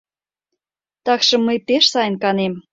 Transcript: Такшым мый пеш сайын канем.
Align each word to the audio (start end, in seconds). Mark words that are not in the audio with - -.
Такшым 1.05 1.41
мый 1.47 1.57
пеш 1.67 1.83
сайын 1.93 2.15
канем. 2.23 2.53